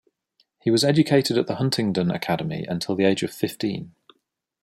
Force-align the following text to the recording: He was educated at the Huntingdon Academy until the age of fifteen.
He 0.63 0.71
was 0.71 0.83
educated 0.83 1.37
at 1.37 1.45
the 1.45 1.57
Huntingdon 1.57 2.09
Academy 2.09 2.65
until 2.67 2.95
the 2.95 3.03
age 3.03 3.21
of 3.21 3.31
fifteen. 3.31 3.93